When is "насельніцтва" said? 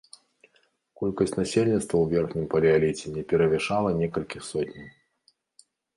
1.41-1.95